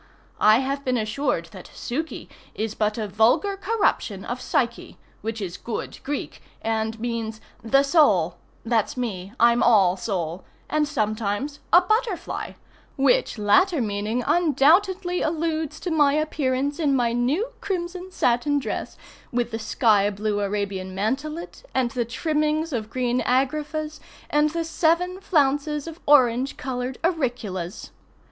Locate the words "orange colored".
26.07-26.97